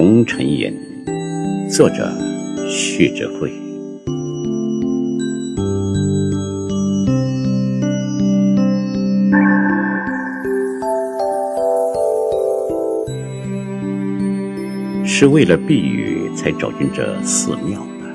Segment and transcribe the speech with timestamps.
[0.00, 0.72] 红尘饮》，
[1.76, 2.08] 作者
[2.70, 3.50] 徐志慧。
[15.04, 18.06] 是为了避雨才走进这寺庙的，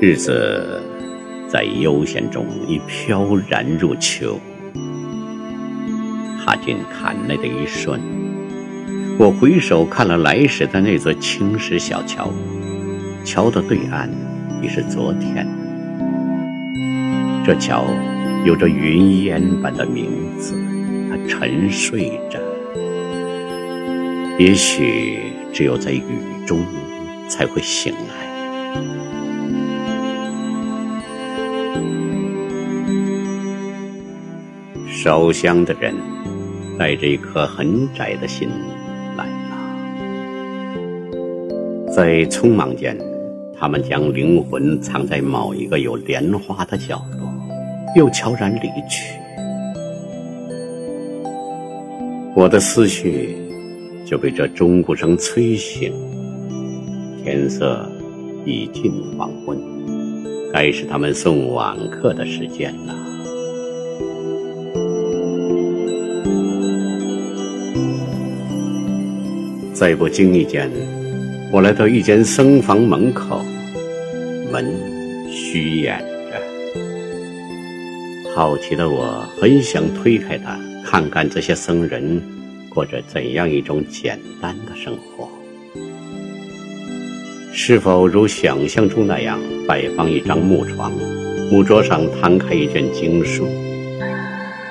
[0.00, 0.80] 日子
[1.48, 4.38] 在悠闲中已飘然入秋。
[6.44, 8.00] 踏进坎内的一瞬，
[9.18, 12.30] 我回首看了来时的那座青石小桥，
[13.24, 14.10] 桥的对岸
[14.62, 15.46] 已是昨天。
[17.42, 17.86] 这桥
[18.44, 20.54] 有着云烟般的名字，
[21.08, 22.38] 它沉睡着。
[24.38, 26.02] 也许只有在雨
[26.46, 26.60] 中
[27.26, 28.26] 才会醒来。
[34.86, 35.94] 烧香的人。
[36.78, 38.50] 带着一颗很窄的心
[41.96, 42.94] 在匆忙间，
[43.58, 47.26] 他们将灵魂藏在某一个有莲花的角落，
[47.96, 49.14] 又悄然离去。
[52.34, 53.34] 我的思绪
[54.04, 55.90] 就被这钟鼓声催醒。
[57.24, 57.90] 天色
[58.44, 59.58] 已近黄昏，
[60.52, 62.94] 该是他们送晚课的时间了。
[69.72, 70.70] 在不经意间，
[71.52, 73.40] 我来到一间僧房门口，
[74.52, 74.66] 门
[75.30, 75.96] 虚掩
[76.30, 76.42] 着。
[78.34, 82.20] 好奇的我很想推开它，看看这些僧人
[82.68, 85.28] 过着怎样一种简单的生活。
[87.52, 90.92] 是否如想象中那样，摆放一张木床，
[91.50, 93.46] 木桌上摊开一卷经书，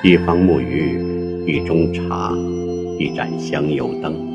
[0.02, 1.00] 一方木鱼，
[1.46, 2.32] 一盅茶，
[2.98, 4.25] 一盏香油灯。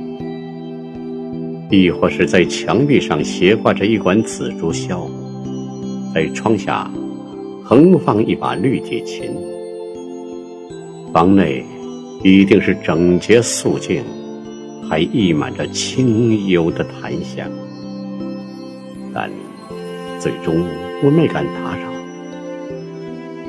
[1.72, 5.10] 亦或是在墙壁上斜挂着一管紫竹箫，
[6.14, 6.92] 在窗下
[7.64, 9.32] 横放一把绿秸琴。
[11.14, 11.64] 房内
[12.24, 14.04] 一定是整洁肃静，
[14.90, 17.50] 还溢满着清幽的檀香。
[19.14, 19.30] 但
[20.20, 20.66] 最终
[21.02, 21.88] 我没敢打扰，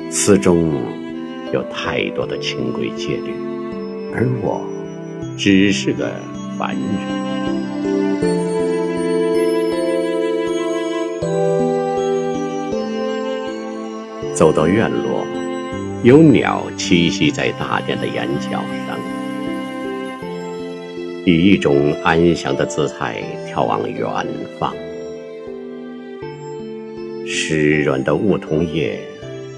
[0.09, 0.71] 寺中
[1.53, 3.33] 有太多的清规戒律，
[4.13, 4.61] 而我
[5.37, 6.09] 只是个
[6.57, 7.32] 凡人。
[14.33, 15.25] 走到院落，
[16.03, 18.53] 有鸟栖息在大殿的檐角
[18.87, 18.97] 上，
[21.23, 24.09] 以一种安详的姿态眺望远
[24.59, 24.73] 方。
[27.27, 28.99] 湿润的梧桐叶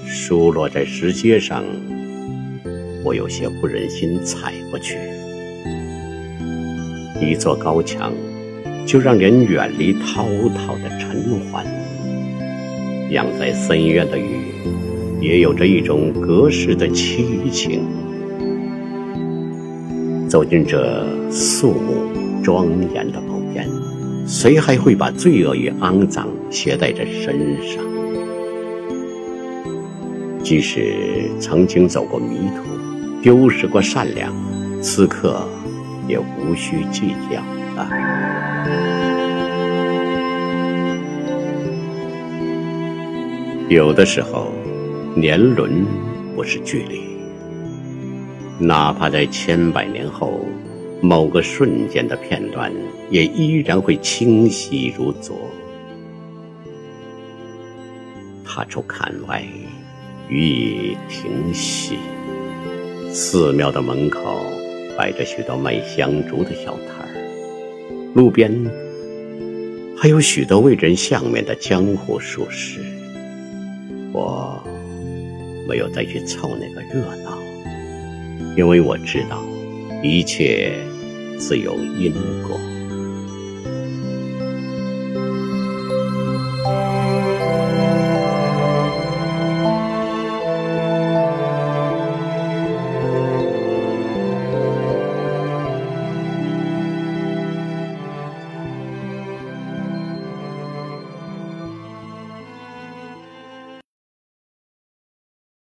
[0.06, 1.64] 疏落在石阶上，
[3.02, 4.98] 我有些不忍心踩过去。
[7.18, 8.12] 一座高墙，
[8.86, 11.64] 就让人远离滔滔的尘寰。
[13.10, 14.45] 养在深院的鱼，
[15.20, 17.82] 也有着一种隔世的凄情。
[20.28, 23.68] 走进这肃穆庄严的茅间，
[24.26, 27.82] 谁还会把罪恶与肮脏携带在身上？
[30.42, 32.62] 即使曾经走过迷途，
[33.22, 34.32] 丢失过善良，
[34.80, 35.42] 此刻
[36.06, 37.40] 也无需计较
[37.74, 37.88] 了。
[43.68, 44.52] 有的时候，
[45.18, 45.86] 年轮
[46.34, 47.00] 不是距离，
[48.58, 50.40] 哪怕在千百年后，
[51.00, 52.70] 某个瞬间的片段，
[53.10, 55.34] 也依然会清晰如昨。
[58.44, 59.42] 踏出槛外，
[60.28, 61.96] 雨已停息，
[63.10, 64.44] 寺庙的门口
[64.98, 68.52] 摆着许多卖香烛的小摊儿，路边
[69.96, 72.80] 还有许多为人相面的江湖术士。
[74.12, 74.62] 我
[75.66, 77.38] 没有再去凑那个热闹，
[78.56, 79.42] 因为我知道，
[80.02, 80.72] 一切
[81.38, 82.12] 自有因
[82.46, 82.58] 果。